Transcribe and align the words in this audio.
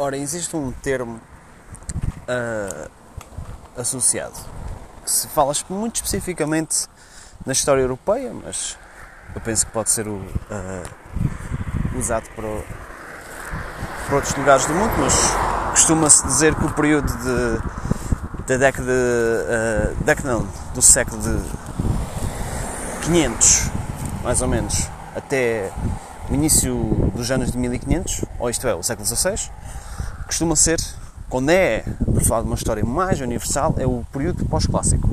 Ora, 0.00 0.16
existe 0.16 0.54
um 0.54 0.70
termo 0.70 1.20
uh, 2.28 2.90
associado 3.76 4.36
que 5.02 5.10
se 5.10 5.26
fala 5.26 5.52
muito 5.68 5.96
especificamente 5.96 6.86
na 7.44 7.52
história 7.52 7.80
europeia, 7.80 8.32
mas 8.32 8.78
eu 9.34 9.40
penso 9.40 9.66
que 9.66 9.72
pode 9.72 9.90
ser 9.90 10.06
uh, 10.06 10.22
usado 11.98 12.28
para, 12.36 12.62
para, 14.06 14.14
outros 14.14 14.36
lugares 14.36 14.66
do 14.66 14.74
mundo, 14.74 14.92
mas 15.00 15.14
costuma-se 15.72 16.24
dizer 16.28 16.54
que 16.54 16.64
o 16.64 16.72
período 16.74 17.12
de, 17.12 18.46
da 18.46 18.56
década, 18.56 18.92
uh, 18.92 20.04
década 20.04 20.32
não, 20.32 20.48
do 20.74 20.80
século 20.80 21.20
de 21.20 21.42
500, 23.04 23.70
mais 24.22 24.40
ou 24.42 24.46
menos, 24.46 24.88
até 25.16 25.72
o 26.30 26.34
início 26.34 26.72
dos 27.16 27.28
anos 27.32 27.50
de 27.50 27.58
1500, 27.58 28.24
ou 28.38 28.48
isto 28.48 28.68
é, 28.68 28.76
o 28.76 28.82
século 28.84 29.04
XVI, 29.04 29.50
costuma 30.28 30.54
ser, 30.54 30.78
quando 31.30 31.48
é 31.48 31.82
para 32.04 32.20
falar 32.22 32.42
de 32.42 32.48
uma 32.48 32.54
história 32.54 32.84
mais 32.84 33.18
universal, 33.18 33.74
é 33.78 33.86
o 33.86 34.04
período 34.12 34.44
pós-clássico. 34.44 35.08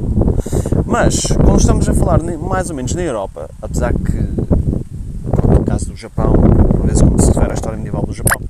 Mas, 0.86 1.22
quando 1.44 1.58
estamos 1.62 1.88
a 1.88 1.94
falar 1.94 2.22
mais 2.22 2.70
ou 2.70 2.76
menos 2.76 2.94
na 2.94 3.02
Europa, 3.02 3.50
apesar 3.62 3.94
que, 3.94 4.12
no 4.12 5.64
caso 5.66 5.86
do 5.88 5.96
Japão, 5.96 6.34
por 6.34 6.86
vezes 6.86 7.02
quando 7.02 7.22
se 7.22 7.28
refere 7.28 7.52
à 7.52 7.54
história 7.54 7.78
medieval 7.78 8.04
do 8.06 8.12
Japão, 8.14 8.42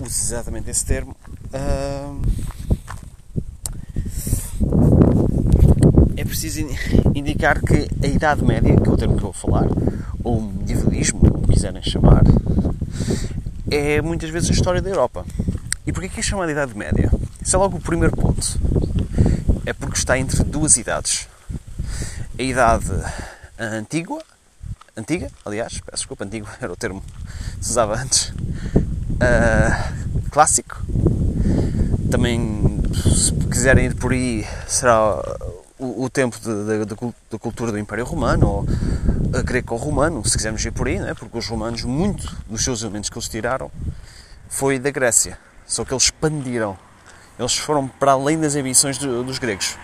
usa 0.00 0.34
exatamente 0.34 0.70
esse 0.70 0.86
termo, 0.86 1.16
é 6.16 6.24
preciso 6.24 6.64
indicar 7.12 7.60
que 7.60 7.88
a 8.04 8.06
Idade 8.06 8.44
Média, 8.44 8.76
que 8.76 8.88
é 8.88 8.92
o 8.92 8.96
termo 8.96 9.16
que 9.16 9.24
eu 9.24 9.32
vou 9.32 9.32
falar, 9.32 9.66
ou 10.22 10.40
medievalismo, 10.40 11.18
como 11.18 11.48
quiserem 11.48 11.82
chamar, 11.82 12.22
é 13.70 14.02
muitas 14.02 14.30
vezes 14.30 14.50
a 14.50 14.52
história 14.52 14.82
da 14.82 14.90
Europa. 14.90 15.24
E 15.86 15.92
porquê 15.92 16.08
que 16.08 16.20
é 16.20 16.22
chamada 16.22 16.50
Idade 16.50 16.76
Média? 16.76 17.10
Isso 17.40 17.56
é 17.56 17.58
logo 17.58 17.76
o 17.76 17.80
primeiro 17.80 18.14
ponto. 18.14 18.60
É 19.64 19.72
porque 19.72 19.96
está 19.96 20.18
entre 20.18 20.42
duas 20.44 20.76
idades. 20.76 21.28
A 22.38 22.42
idade 22.42 22.90
antiga, 23.58 24.18
antiga, 24.96 25.30
aliás, 25.44 25.80
peço 25.80 25.98
desculpa, 25.98 26.24
antigo 26.24 26.48
era 26.60 26.72
o 26.72 26.76
termo 26.76 27.00
que 27.00 27.64
se 27.64 27.70
usava 27.70 27.96
antes, 27.96 28.30
uh, 28.30 30.30
clássico. 30.30 30.82
Também, 32.10 32.82
se 33.16 33.32
quiserem 33.48 33.86
ir 33.86 33.94
por 33.94 34.12
aí, 34.12 34.44
será 34.66 35.22
o, 36.04 36.10
tempo 36.10 36.38
da 37.30 37.38
cultura 37.38 37.72
do 37.72 37.78
Império 37.78 38.04
Romano, 38.04 38.48
ou 38.48 38.66
greco-romano, 39.44 40.24
se 40.24 40.36
quisermos 40.36 40.64
ir 40.64 40.72
por 40.72 40.88
aí, 40.88 40.98
né? 40.98 41.14
porque 41.14 41.36
os 41.36 41.46
romanos, 41.46 41.84
muito 41.84 42.36
dos 42.48 42.64
seus 42.64 42.82
elementos 42.82 43.10
que 43.10 43.18
eles 43.18 43.28
tiraram 43.28 43.70
foi 44.48 44.78
da 44.78 44.90
Grécia, 44.90 45.38
só 45.66 45.84
que 45.84 45.92
eles 45.92 46.04
expandiram. 46.04 46.76
Eles 47.38 47.56
foram 47.56 47.88
para 47.88 48.12
além 48.12 48.38
das 48.38 48.54
ambições 48.54 48.98
do, 48.98 49.22
dos 49.22 49.38
gregos. 49.38 49.76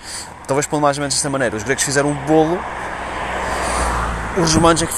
Talvez 0.47 0.67
pelo 0.67 0.83
mais 0.83 0.99
ou 0.99 1.01
menos 1.01 1.15
desta 1.15 1.31
maneira. 1.31 1.57
Os 1.57 1.63
gregos 1.63 1.85
fizeram 1.85 2.11
um 2.11 2.27
bolo, 2.27 2.59
os 4.43 4.55
romanos 4.55 4.83
é 4.83 4.87
que 4.87 4.93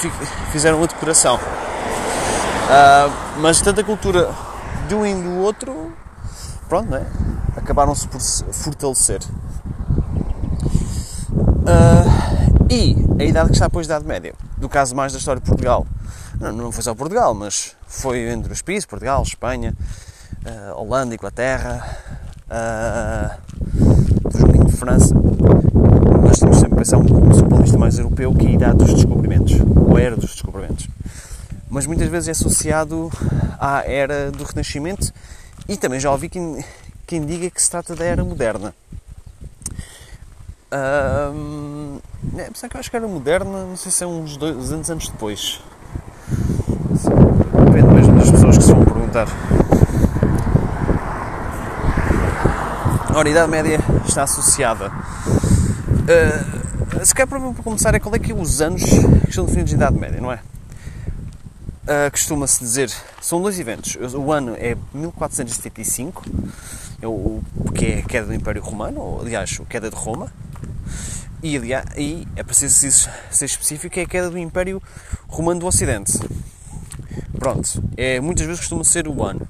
fizeram 0.51 0.83
a 0.83 0.85
decoração. 0.85 1.37
Uh, 1.37 3.39
mas 3.39 3.61
tanta 3.61 3.83
cultura 3.83 4.33
de 4.87 4.95
um 4.95 5.05
e 5.05 5.15
do 5.15 5.37
outro, 5.37 5.93
pronto, 6.67 6.89
né? 6.89 7.05
acabaram-se 7.55 8.07
por 8.07 8.19
fortalecer. 8.19 9.21
Uh, 11.31 12.58
e 12.69 12.95
a 13.19 13.23
idade 13.23 13.49
que 13.49 13.55
está 13.55 13.65
depois 13.65 13.87
da 13.87 13.95
Idade 13.95 14.07
Média, 14.07 14.33
do 14.57 14.69
caso 14.69 14.95
mais 14.95 15.11
da 15.11 15.19
história 15.19 15.41
de 15.41 15.47
Portugal, 15.47 15.87
não, 16.39 16.51
não 16.51 16.71
foi 16.71 16.83
só 16.83 16.93
Portugal, 16.93 17.33
mas 17.33 17.75
foi 17.87 18.29
entre 18.29 18.53
os 18.53 18.61
países, 18.61 18.85
Portugal, 18.85 19.23
Espanha, 19.23 19.75
uh, 20.45 20.79
Holanda, 20.79 21.15
Inglaterra, 21.15 21.97
uh, 22.45 24.65
de 24.65 24.77
França, 24.77 25.15
mas 26.23 26.37
temos 26.37 26.57
sempre 26.57 26.75
a 26.75 26.77
pensar 26.77 26.97
um, 26.97 27.01
um 27.01 27.49
ponto 27.49 27.79
mais 27.79 27.97
europeu 27.97 28.33
que 28.35 28.45
é 28.45 28.49
a 28.49 28.53
idade 28.53 28.77
dos 28.77 28.93
descobrimentos, 28.93 29.55
ou 29.75 29.97
era 29.97 30.15
dos 30.15 30.31
descobrimentos. 30.31 30.87
Mas 31.69 31.85
muitas 31.85 32.07
vezes 32.07 32.29
é 32.29 32.31
associado 32.31 33.11
à 33.59 33.83
era 33.85 34.31
do 34.31 34.43
Renascimento 34.43 35.11
e 35.67 35.75
também 35.75 35.99
já 35.99 36.11
ouvi 36.11 36.29
quem, 36.29 36.63
quem 37.05 37.25
diga 37.25 37.49
que 37.49 37.61
se 37.61 37.69
trata 37.69 37.95
da 37.95 38.05
era 38.05 38.23
moderna. 38.23 38.73
Um, 40.71 41.99
é, 42.37 42.45
apesar 42.45 42.69
que 42.69 42.75
eu 42.75 42.79
acho 42.79 42.91
que 42.91 42.95
era 42.95 43.07
moderna, 43.07 43.65
não 43.65 43.75
sei 43.75 43.91
se 43.91 44.03
é 44.03 44.07
uns 44.07 44.37
200 44.37 44.91
anos 44.91 45.09
depois. 45.09 45.61
Depende 47.65 47.93
mesmo 47.93 48.19
das 48.19 48.29
pessoas 48.29 48.57
que 48.57 48.63
se 48.63 48.71
vão 48.71 48.85
perguntar. 48.85 49.27
Ora, 53.15 53.27
a 53.27 53.31
Idade 53.31 53.51
Média 53.51 53.79
está 54.07 54.23
associada. 54.23 54.91
Uh, 56.07 57.05
se 57.05 57.15
quer 57.15 57.25
para 57.25 57.39
começar, 57.39 57.95
é 57.95 57.99
qual 57.99 58.13
é 58.13 58.19
que 58.19 58.31
é 58.31 58.35
os 58.35 58.61
anos 58.61 58.83
que 58.83 59.29
estão 59.29 59.45
definidos 59.45 59.71
de 59.71 59.75
Idade 59.75 59.97
Média, 59.97 60.21
não 60.21 60.31
é? 60.31 60.39
Uh, 61.83 62.11
Costuma-se 62.11 62.59
dizer, 62.59 62.91
são 63.19 63.41
dois 63.41 63.59
eventos. 63.59 63.97
O 64.13 64.31
ano 64.31 64.55
é 64.55 64.77
1475, 64.93 66.23
é 67.01 67.07
o, 67.07 67.41
que 67.73 67.85
é 67.85 67.99
a 67.99 68.01
queda 68.03 68.27
do 68.27 68.33
Império 68.35 68.61
Romano, 68.61 69.01
ou, 69.01 69.21
aliás, 69.21 69.59
a 69.59 69.65
queda 69.65 69.89
de 69.89 69.95
Roma, 69.95 70.31
e, 71.41 71.57
aliás, 71.57 71.85
e 71.97 72.27
é 72.35 72.43
preciso 72.43 73.09
ser 73.31 73.45
específico, 73.45 73.99
é 73.99 74.03
a 74.03 74.05
queda 74.05 74.29
do 74.29 74.37
Império 74.37 74.81
Romano 75.27 75.61
do 75.61 75.67
Ocidente. 75.67 76.19
Pronto, 77.37 77.83
é, 77.95 78.19
muitas 78.19 78.45
vezes 78.45 78.59
costuma 78.59 78.83
ser 78.83 79.07
o 79.07 79.23
ano. 79.23 79.47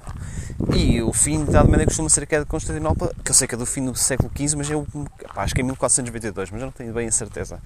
E 0.76 1.02
o 1.02 1.12
fim 1.12 1.44
da 1.44 1.50
Idade 1.50 1.70
Média 1.70 1.86
costuma 1.86 2.08
ser 2.08 2.22
a 2.22 2.26
queda 2.26 2.44
de 2.44 2.50
Constantinopla, 2.50 3.12
que 3.24 3.30
eu 3.30 3.34
sei 3.34 3.48
que 3.48 3.54
é 3.54 3.58
do 3.58 3.66
fim 3.66 3.84
do 3.84 3.94
século 3.96 4.30
XV, 4.36 4.56
mas 4.56 4.70
eu 4.70 4.86
pá, 5.34 5.42
acho 5.42 5.54
que 5.54 5.60
é 5.60 5.64
1492, 5.64 6.50
mas 6.50 6.60
eu 6.60 6.66
não 6.66 6.72
tenho 6.72 6.92
bem 6.92 7.08
a 7.08 7.12
certeza. 7.12 7.58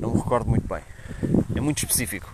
Não 0.00 0.10
me 0.10 0.16
recordo 0.16 0.48
muito 0.48 0.66
bem. 0.66 0.82
É 1.54 1.60
muito 1.60 1.78
específico. 1.78 2.32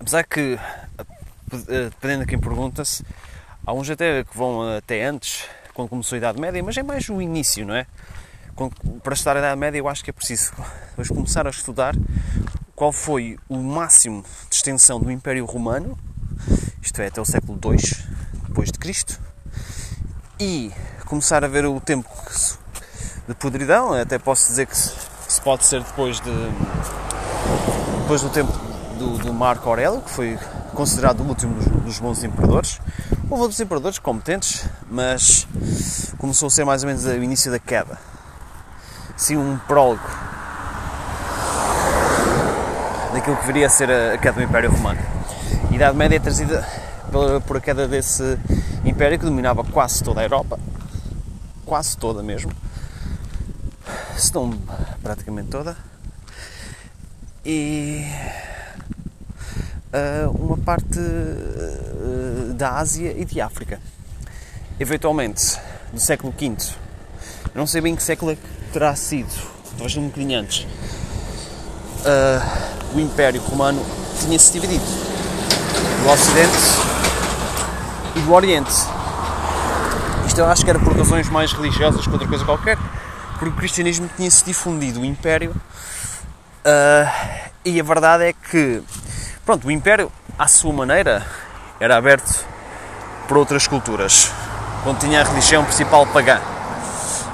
Apesar 0.00 0.24
que, 0.24 0.58
dependendo 1.50 2.24
de 2.24 2.26
quem 2.26 2.38
pergunta-se, 2.40 3.04
há 3.64 3.72
uns 3.72 3.88
até 3.90 4.24
que 4.24 4.36
vão 4.36 4.76
até 4.76 5.04
antes, 5.04 5.44
quando 5.78 5.90
começou 5.90 6.16
a 6.16 6.18
Idade 6.18 6.40
Média, 6.40 6.60
mas 6.60 6.76
é 6.76 6.82
mais 6.82 7.08
o 7.08 7.22
início, 7.22 7.64
não 7.64 7.72
é? 7.72 7.86
Para 9.00 9.14
estudar 9.14 9.36
a 9.36 9.38
Idade 9.38 9.60
Média, 9.60 9.78
eu 9.78 9.86
acho 9.86 10.02
que 10.02 10.10
é 10.10 10.12
preciso 10.12 10.52
começar 11.14 11.46
a 11.46 11.50
estudar 11.50 11.94
qual 12.74 12.90
foi 12.90 13.38
o 13.48 13.58
máximo 13.58 14.24
de 14.50 14.56
extensão 14.56 14.98
do 14.98 15.08
Império 15.08 15.44
Romano, 15.44 15.96
isto 16.82 17.00
é, 17.00 17.06
até 17.06 17.20
o 17.20 17.24
século 17.24 17.60
II 17.64 17.76
depois 18.48 18.72
de 18.72 18.78
Cristo, 18.80 19.20
e 20.40 20.72
começar 21.06 21.44
a 21.44 21.48
ver 21.48 21.64
o 21.64 21.80
tempo 21.80 22.08
de 23.28 23.34
podridão, 23.36 23.92
até 23.92 24.18
posso 24.18 24.48
dizer 24.48 24.66
que 24.66 24.76
se 24.76 25.40
pode 25.44 25.64
ser 25.64 25.80
depois 25.84 26.18
de 26.20 26.32
depois 28.00 28.20
do 28.22 28.30
tempo 28.30 28.50
do, 28.98 29.18
do 29.18 29.32
Marco 29.32 29.68
Aurélio, 29.68 30.00
que 30.00 30.10
foi 30.10 30.36
considerado 30.74 31.20
o 31.20 31.28
último 31.28 31.54
dos, 31.54 31.66
dos 31.66 31.98
bons 32.00 32.24
imperadores. 32.24 32.80
Houve 33.30 33.42
outros 33.42 33.60
imperadores 33.60 33.98
competentes, 33.98 34.66
mas 34.90 35.46
começou 36.16 36.46
a 36.46 36.50
ser 36.50 36.64
mais 36.64 36.82
ou 36.82 36.88
menos 36.88 37.04
o 37.04 37.22
início 37.22 37.52
da 37.52 37.58
queda. 37.58 37.98
Sim, 39.18 39.36
um 39.36 39.58
prólogo 39.58 40.00
daquilo 43.12 43.36
que 43.36 43.46
viria 43.46 43.66
a 43.66 43.68
ser 43.68 43.90
a 43.90 44.16
queda 44.16 44.38
do 44.38 44.42
Império 44.42 44.70
Romano. 44.70 44.98
A 45.70 45.74
Idade 45.74 45.94
Média 45.94 46.16
é 46.16 46.18
trazida 46.18 46.66
por 47.46 47.58
a 47.58 47.60
queda 47.60 47.86
desse 47.86 48.38
império 48.82 49.18
que 49.18 49.26
dominava 49.26 49.62
quase 49.62 50.02
toda 50.02 50.20
a 50.20 50.24
Europa, 50.24 50.58
quase 51.66 51.98
toda 51.98 52.22
mesmo, 52.22 52.50
se 54.16 54.34
não 54.34 54.58
praticamente 55.02 55.50
toda, 55.50 55.76
e 57.44 58.06
uh, 59.92 60.30
uma 60.30 60.56
parte 60.56 60.98
uh, 62.08 62.54
da 62.54 62.72
Ásia 62.72 63.14
e 63.16 63.24
de 63.24 63.40
África. 63.40 63.80
Eventualmente, 64.80 65.58
do 65.92 66.00
século 66.00 66.32
V, 66.38 66.56
não 67.54 67.66
sei 67.66 67.80
bem 67.80 67.94
que 67.94 68.02
século 68.02 68.32
é 68.32 68.36
terá 68.72 68.94
sido, 68.94 69.30
talvez 69.70 69.96
um 69.96 70.06
bocadinho 70.06 70.40
antes, 70.40 70.66
uh, 72.00 72.96
o 72.96 73.00
Império 73.00 73.40
Romano 73.40 73.84
tinha-se 74.20 74.52
dividido. 74.52 74.84
Do 74.84 76.10
Ocidente 76.10 76.56
e 78.16 78.20
do 78.20 78.32
Oriente. 78.32 78.72
Isto 80.26 80.40
eu 80.40 80.46
acho 80.46 80.64
que 80.64 80.70
era 80.70 80.78
por 80.78 80.96
razões 80.96 81.28
mais 81.28 81.52
religiosas 81.52 82.06
que 82.06 82.10
outra 82.10 82.28
coisa 82.28 82.44
qualquer, 82.44 82.78
porque 83.32 83.48
o 83.48 83.52
cristianismo 83.52 84.08
tinha-se 84.16 84.44
difundido. 84.44 85.00
O 85.00 85.04
Império 85.04 85.54
uh, 86.64 87.48
e 87.64 87.80
a 87.80 87.82
verdade 87.82 88.24
é 88.24 88.32
que 88.32 88.82
pronto, 89.44 89.66
o 89.66 89.70
Império, 89.70 90.12
à 90.38 90.46
sua 90.46 90.72
maneira, 90.72 91.26
era 91.80 91.96
aberto 91.96 92.44
para 93.26 93.38
outras 93.38 93.66
culturas, 93.66 94.30
quando 94.82 95.00
tinha 95.00 95.20
a 95.20 95.24
religião 95.24 95.64
principal 95.64 96.06
pagã. 96.06 96.40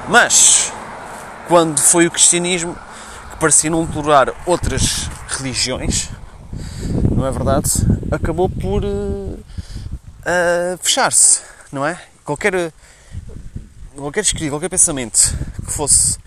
Mas, 0.09 0.73
quando 1.49 1.81
foi 1.81 2.07
o 2.07 2.11
cristianismo 2.11 2.77
que 3.31 3.37
parecia 3.37 3.71
não 3.71 3.87
tolerar 3.87 4.35
outras 4.45 5.09
religiões, 5.29 6.11
não 7.11 7.27
é 7.27 7.31
verdade? 7.31 7.71
Acabou 8.11 8.49
por 8.49 8.85
uh, 8.85 9.45
a 10.25 10.77
fechar-se, 10.79 11.43
não 11.73 11.87
é? 11.87 11.99
Qualquer, 12.25 12.73
qualquer 13.97 14.21
escrito, 14.21 14.51
qualquer 14.51 14.69
pensamento 14.69 15.37
que 15.65 15.73
fosse 15.73 16.19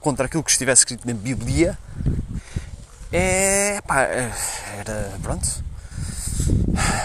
contra 0.00 0.26
aquilo 0.26 0.42
que 0.42 0.50
estivesse 0.50 0.80
escrito 0.80 1.06
na 1.06 1.14
Bíblia, 1.14 1.78
é, 3.12 3.80
pá, 3.86 4.00
era, 4.00 5.12
pronto, 5.22 5.62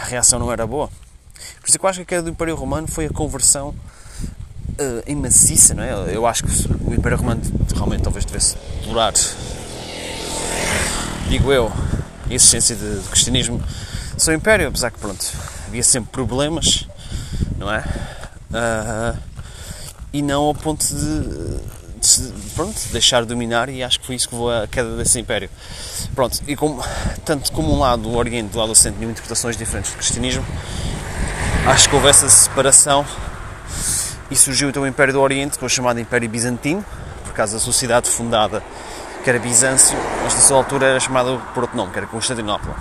a 0.01 0.05
reação 0.05 0.39
não 0.39 0.51
era 0.51 0.65
boa. 0.65 0.87
Por 1.61 1.67
isso 1.67 1.77
é 1.77 1.79
que 1.79 1.85
eu 1.85 1.89
acho 1.89 1.99
que 1.99 2.03
a 2.03 2.05
queda 2.05 2.23
do 2.23 2.29
Império 2.29 2.55
Romano 2.55 2.87
foi 2.87 3.05
a 3.05 3.09
conversão 3.09 3.69
uh, 3.69 5.03
em 5.05 5.15
maciça, 5.15 5.73
não 5.73 5.83
é? 5.83 5.91
Eu 6.13 6.25
acho 6.25 6.43
que 6.43 6.73
o 6.89 6.93
Império 6.93 7.17
Romano 7.17 7.41
realmente 7.75 8.03
talvez 8.03 8.25
tivesse 8.25 8.55
durar, 8.83 9.13
digo 11.29 11.51
eu, 11.51 11.71
a 12.29 12.33
existência 12.33 12.75
de, 12.75 13.01
de 13.01 13.07
cristianismo 13.09 13.61
do 14.13 14.21
seu 14.21 14.33
Império, 14.33 14.67
apesar 14.67 14.91
que, 14.91 14.99
pronto, 14.99 15.25
havia 15.67 15.83
sempre 15.83 16.11
problemas, 16.11 16.87
não 17.57 17.71
é? 17.71 17.83
Uh, 18.49 19.17
e 20.13 20.21
não 20.21 20.43
ao 20.43 20.55
ponto 20.55 20.85
de 20.85 21.59
pronto, 22.55 22.79
deixar 22.91 23.25
dominar 23.25 23.69
e 23.69 23.83
acho 23.83 23.99
que 23.99 24.05
foi 24.05 24.15
isso 24.15 24.29
que 24.29 24.35
levou 24.35 24.51
à 24.51 24.67
queda 24.67 24.95
desse 24.95 25.19
império. 25.19 25.49
Pronto, 26.13 26.39
e 26.47 26.55
como, 26.55 26.83
tanto 27.25 27.51
como 27.51 27.73
um 27.73 27.79
lado, 27.79 28.07
o 28.09 28.15
Oriente, 28.15 28.51
do 28.51 28.57
lado 28.57 28.67
do 28.67 28.71
Ocidente, 28.71 28.97
tinham 28.97 29.11
interpretações 29.11 29.57
diferentes 29.57 29.91
do 29.91 29.97
cristianismo, 29.97 30.45
acho 31.67 31.89
que 31.89 31.95
houve 31.95 32.07
essa 32.07 32.29
separação 32.29 33.05
e 34.29 34.35
surgiu 34.35 34.69
então 34.69 34.83
o 34.83 34.87
Império 34.87 35.13
do 35.13 35.21
Oriente, 35.21 35.53
que 35.53 35.59
foi 35.59 35.69
chamado 35.69 35.99
Império 35.99 36.29
Bizantino, 36.29 36.83
por 37.23 37.33
causa 37.33 37.53
da 37.53 37.59
sociedade 37.59 38.09
fundada, 38.09 38.63
que 39.23 39.29
era 39.29 39.39
Bizâncio, 39.39 39.97
mas 40.23 40.33
na 40.33 40.41
sua 40.41 40.57
altura 40.57 40.87
era 40.87 40.99
chamado 40.99 41.41
por 41.53 41.63
outro 41.63 41.77
nome, 41.77 41.91
que 41.91 41.97
era 41.97 42.07
Constantinopla. 42.07 42.75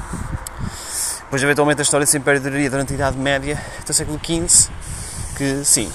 Depois, 1.23 1.43
eventualmente, 1.43 1.81
a 1.81 1.83
história 1.83 2.07
desse 2.07 2.17
Império 2.17 2.41
duraria 2.41 2.71
durante 2.71 2.93
a 2.93 2.95
Idade 2.95 3.19
Média, 3.19 3.61
até 3.81 3.91
o 3.91 3.95
século 3.95 4.21
XV, 4.25 4.71
que, 5.37 5.65
sim, 5.65 5.91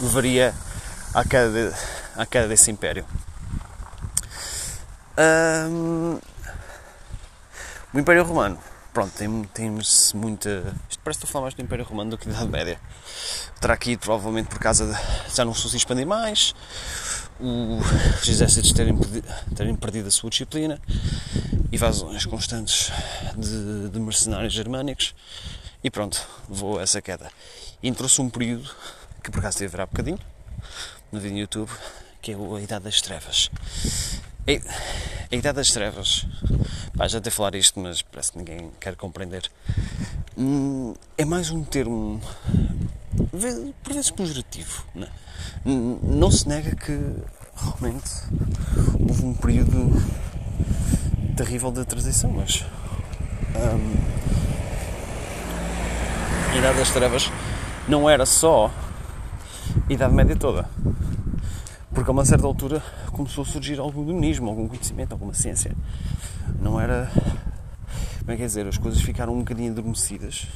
levaria 0.00 0.54
à 1.12 1.24
queda, 1.24 1.50
de, 1.50 1.74
à 2.18 2.26
queda 2.26 2.48
desse 2.48 2.70
Império. 2.70 3.06
Um, 5.16 6.18
o 7.94 7.98
Império 7.98 8.24
Romano, 8.24 8.58
pronto, 8.92 9.12
tem, 9.14 9.44
temos 9.54 10.12
muita. 10.12 10.74
Isto 10.90 11.00
parece 11.02 11.20
que 11.20 11.24
estou 11.24 11.28
a 11.28 11.32
falar 11.32 11.42
mais 11.44 11.54
do 11.54 11.62
Império 11.62 11.84
Romano 11.84 12.10
do 12.10 12.18
que 12.18 12.26
da 12.26 12.34
Idade 12.34 12.50
Média. 12.50 12.80
Terá 13.60 13.74
aqui 13.74 13.96
provavelmente 13.96 14.48
por 14.48 14.58
causa 14.58 14.86
de 14.86 15.34
já 15.34 15.44
não 15.44 15.54
se 15.54 15.76
expandir 15.76 16.06
mais, 16.06 16.54
os 17.40 18.28
exércitos 18.28 18.72
terem 18.72 18.96
perdido, 18.96 19.28
terem 19.54 19.76
perdido 19.76 20.08
a 20.08 20.10
sua 20.10 20.28
disciplina, 20.28 20.80
invasões 21.70 22.26
constantes 22.26 22.92
de, 23.36 23.90
de 23.90 24.00
mercenários 24.00 24.52
germânicos 24.52 25.14
e 25.82 25.90
pronto, 25.90 26.20
vou 26.48 26.80
a 26.80 26.82
essa 26.82 27.00
queda. 27.00 27.30
Entrou-se 27.80 28.20
um 28.20 28.28
período 28.28 28.68
que 29.22 29.30
por 29.30 29.38
acaso 29.38 29.58
teve 29.58 29.80
a 29.80 29.86
bocadinho 29.86 30.18
no 31.10 31.20
vídeo 31.20 31.34
no 31.34 31.40
YouTube, 31.40 31.70
que 32.20 32.32
é 32.32 32.34
a 32.34 32.60
Idade 32.60 32.84
das 32.84 33.00
Trevas. 33.00 33.50
A 35.30 35.34
Idade 35.34 35.56
das 35.56 35.70
Trevas, 35.70 36.26
pá, 36.96 37.06
já 37.06 37.18
até 37.18 37.30
falar 37.30 37.54
isto, 37.54 37.78
mas 37.78 38.02
parece 38.02 38.32
que 38.32 38.38
ninguém 38.38 38.70
quer 38.80 38.96
compreender. 38.96 39.50
Hum, 40.36 40.94
é 41.16 41.24
mais 41.24 41.50
um 41.50 41.62
termo, 41.62 42.20
por 43.82 43.92
vezes 43.92 44.10
pejorativo. 44.10 44.84
Não, 44.94 45.06
é? 45.06 45.10
não 46.02 46.30
se 46.30 46.48
nega 46.48 46.74
que 46.74 46.98
realmente 47.54 48.10
houve 49.08 49.24
um 49.24 49.34
período 49.34 49.90
terrível 51.36 51.70
de 51.70 51.84
transição, 51.84 52.30
mas 52.30 52.64
hum, 53.54 53.96
a 56.52 56.56
Idade 56.56 56.78
das 56.78 56.90
Trevas 56.90 57.30
não 57.86 58.08
era 58.08 58.24
só 58.24 58.70
a 59.88 59.92
Idade 59.92 60.14
Média 60.14 60.36
toda. 60.36 60.68
Porque 61.98 62.10
a 62.10 62.12
uma 62.12 62.24
certa 62.24 62.46
altura 62.46 62.80
começou 63.10 63.42
a 63.42 63.44
surgir 63.44 63.80
algum 63.80 64.04
iluminismo, 64.04 64.48
algum 64.48 64.68
conhecimento, 64.68 65.10
alguma 65.10 65.34
ciência. 65.34 65.74
Não 66.62 66.80
era. 66.80 67.10
Como 68.20 68.30
é 68.30 68.36
que 68.36 68.42
é 68.44 68.46
dizer? 68.46 68.68
As 68.68 68.78
coisas 68.78 69.02
ficaram 69.02 69.34
um 69.34 69.40
bocadinho 69.40 69.72
adormecidas 69.72 70.46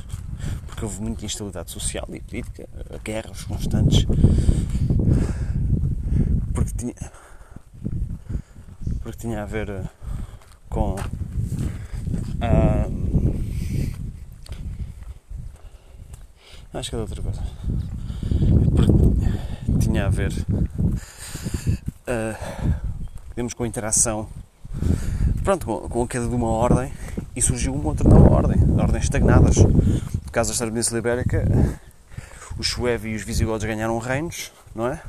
porque 0.65 0.85
houve 0.85 1.03
muita 1.03 1.25
instabilidade 1.25 1.73
social 1.73 2.07
e 2.13 2.21
política, 2.21 2.69
guerras 3.03 3.43
constantes. 3.43 4.07
Porque 6.55 6.71
tinha. 6.77 6.95
Porque 9.03 9.19
tinha 9.19 9.43
a 9.43 9.47
ver 9.47 9.69
eh, 9.69 9.85
com. 10.71 10.95
acho 16.73 16.89
que 16.89 16.95
é 16.95 16.99
outra 17.01 17.21
coisa. 17.21 17.43
Porque 18.77 19.81
tinha 19.81 20.07
a 20.07 20.09
ver 20.09 20.33
uh, 22.13 23.57
com 23.57 23.65
a 23.65 23.67
interação 23.67 24.29
pronto, 25.43 25.67
com, 25.67 25.89
com 25.89 26.03
a 26.03 26.09
queda 26.09 26.29
de 26.29 26.35
uma 26.35 26.49
ordem 26.49 26.93
e 27.35 27.43
surgiu 27.43 27.75
uma 27.75 27.89
outra 27.89 28.09
nova 28.09 28.31
ordem, 28.31 28.59
ordens 28.79 29.05
estagnadas. 29.05 29.57
No 29.57 30.31
caso 30.31 30.51
da 30.51 30.81
história 30.81 30.93
da 30.93 30.99
Ibérica, 30.99 31.45
os 32.59 32.69
suevos 32.69 33.07
e 33.07 33.15
os 33.15 33.23
visigodos 33.23 33.65
ganharam 33.65 33.99
reinos, 33.99 34.53
não 34.75 34.87
é? 34.87 35.03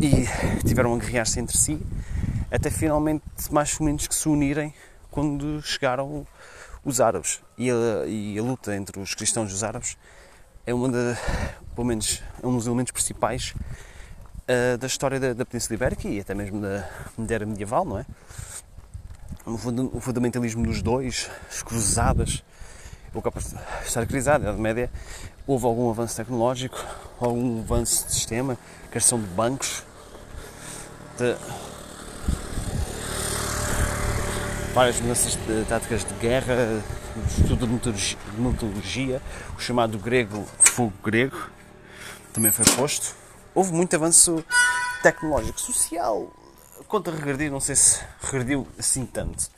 E 0.00 0.26
tiveram 0.66 0.94
a 0.94 0.98
guerrear-se 0.98 1.38
entre 1.40 1.56
si, 1.56 1.80
até 2.50 2.70
finalmente 2.70 3.24
mais 3.50 3.78
menos 3.78 4.06
que 4.06 4.14
se 4.14 4.28
unirem 4.28 4.74
quando 5.10 5.62
chegaram 5.62 6.26
os 6.84 7.00
árabes. 7.00 7.40
E 7.56 7.70
a, 7.70 8.06
e 8.06 8.38
a 8.38 8.42
luta 8.42 8.74
entre 8.74 9.00
os 9.00 9.14
cristãos 9.14 9.50
e 9.50 9.54
os 9.54 9.62
árabes 9.62 9.96
é 10.66 10.74
uma 10.74 10.88
pelo 11.74 11.86
menos, 11.86 12.22
é 12.42 12.46
um 12.46 12.56
dos 12.56 12.66
elementos 12.66 12.92
principais 12.92 13.54
uh, 14.48 14.78
da 14.78 14.86
história 14.86 15.18
da, 15.18 15.32
da, 15.32 15.44
Península 15.44 15.74
Ibérica 15.74 16.08
e 16.08 16.20
até 16.20 16.34
mesmo 16.34 16.60
da, 16.60 16.88
da 17.16 17.34
era 17.34 17.46
medieval, 17.46 17.84
não 17.84 17.98
é? 17.98 18.06
O 19.46 20.00
fundamentalismo 20.00 20.64
dos 20.64 20.80
dois, 20.80 21.30
as 21.50 21.62
cruzadas, 21.62 22.42
o 23.12 23.20
de 23.20 23.38
estar 23.38 23.92
caracterizado, 23.92 24.44
na 24.44 24.50
Idade 24.50 24.62
Média, 24.62 24.90
houve 25.46 25.66
algum 25.66 25.90
avanço 25.90 26.16
tecnológico, 26.16 26.82
algum 27.20 27.60
avanço 27.60 28.06
de 28.06 28.12
sistema, 28.12 28.56
criação 28.90 29.20
de 29.20 29.26
bancos, 29.26 29.84
de 31.18 31.36
várias 34.72 34.98
mudanças 35.00 35.36
de 35.36 35.64
táticas 35.68 36.04
de 36.04 36.14
guerra, 36.14 36.82
estudo 37.38 37.66
de 37.66 38.16
metodologia, 38.38 39.20
o 39.56 39.60
chamado 39.60 39.98
grego 39.98 40.44
fogo 40.58 40.92
grego 41.04 41.36
também 42.32 42.50
foi 42.50 42.64
posto. 42.74 43.23
Houve 43.54 43.72
muito 43.72 43.94
avanço 43.94 44.44
tecnológico, 45.00 45.60
social. 45.60 46.32
Quanto 46.88 47.10
a 47.10 47.12
regredir, 47.14 47.52
não 47.52 47.60
sei 47.60 47.76
se 47.76 48.04
regrediu 48.20 48.66
assim 48.76 49.06
tanto. 49.06 49.48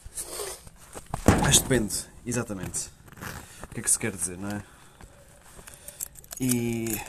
Mas 1.43 1.59
depende, 1.59 1.95
exatamente. 2.26 2.91
O 3.62 3.69
que 3.75 3.81
é 3.81 3.83
que 3.83 3.91
se 3.91 3.99
quer 3.99 4.12
dizer, 4.12 4.37
não 4.37 4.50
é? 4.50 4.62
E 6.38 7.00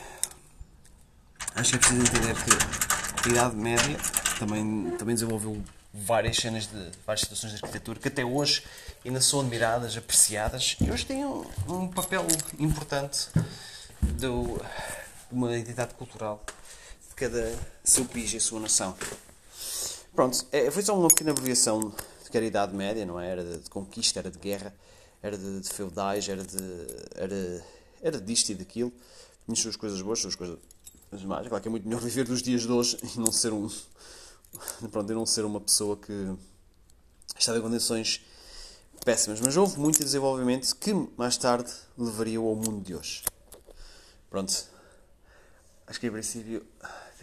acho 1.54 1.72
que 1.72 1.76
é 1.76 1.78
preciso 1.78 2.00
entender 2.00 2.34
que 2.42 3.28
a 3.28 3.32
Idade 3.32 3.56
Média 3.56 3.98
também, 4.38 4.90
também 4.98 5.14
desenvolveu 5.14 5.62
várias 5.92 6.36
cenas 6.36 6.66
de 6.66 6.90
várias 7.06 7.20
situações 7.20 7.52
de 7.52 7.56
arquitetura 7.62 8.00
que 8.00 8.08
até 8.08 8.24
hoje 8.24 8.64
ainda 9.04 9.20
são 9.20 9.40
admiradas, 9.40 9.94
apreciadas 9.94 10.76
e 10.80 10.90
hoje 10.90 11.04
têm 11.04 11.26
um, 11.26 11.44
um 11.68 11.88
papel 11.88 12.26
importante 12.58 13.28
de 14.00 14.26
uma 15.30 15.54
identidade 15.54 15.92
cultural 15.94 16.42
cada 17.18 17.58
seu 17.82 18.04
país 18.04 18.32
e 18.32 18.36
a 18.36 18.40
sua 18.40 18.60
nação. 18.60 18.96
Pronto, 20.14 20.46
é, 20.52 20.70
foi 20.70 20.82
só 20.82 20.98
uma 20.98 21.08
pequena 21.08 21.32
abreviação 21.32 21.92
de 22.24 22.30
que 22.30 22.36
era 22.36 22.46
a 22.46 22.48
Idade 22.48 22.74
Média, 22.74 23.04
não 23.04 23.18
é? 23.18 23.28
Era 23.28 23.44
de, 23.44 23.58
de 23.58 23.70
conquista, 23.70 24.20
era 24.20 24.30
de 24.30 24.38
guerra, 24.38 24.74
era 25.22 25.36
de, 25.36 25.60
de 25.60 25.68
feudais, 25.68 26.28
era 26.28 26.44
de. 26.44 26.58
Era, 27.14 27.64
era 28.00 28.20
disto 28.20 28.50
e 28.50 28.54
daquilo. 28.54 28.92
Tinha 29.44 29.54
as 29.54 29.58
suas 29.60 29.76
coisas 29.76 30.00
boas, 30.00 30.18
as 30.18 30.22
suas 30.22 30.34
coisas 30.34 30.58
más. 31.24 31.46
Claro 31.48 31.62
que 31.62 31.68
é 31.68 31.70
muito 31.70 31.88
melhor 31.88 32.00
viver 32.00 32.24
dos 32.24 32.42
dias 32.42 32.62
de 32.62 32.70
hoje 32.70 32.98
e 33.02 33.18
não 33.18 33.32
ser 33.32 33.52
um, 33.52 33.68
pronto, 34.90 35.10
eu 35.10 35.16
não 35.16 35.26
ser 35.26 35.44
uma 35.44 35.60
pessoa 35.60 35.96
que 35.96 36.36
estava 37.38 37.58
em 37.58 37.62
condições 37.62 38.24
péssimas, 39.04 39.40
mas 39.40 39.56
houve 39.56 39.78
muito 39.78 40.02
desenvolvimento 40.02 40.74
que 40.76 40.92
mais 41.16 41.36
tarde 41.36 41.72
levaria 41.96 42.38
ao 42.38 42.54
mundo 42.54 42.84
de 42.84 42.94
hoje. 42.94 43.22
Pronto, 44.28 44.52
acho 45.86 46.00
que 46.00 46.06
em 46.06 46.10
princípio 46.10 46.66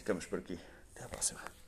ficamos 0.05 0.27
por 0.27 0.37
aqui. 0.37 0.59
Até 0.93 1.03
à 1.03 1.09
próxima. 1.09 1.64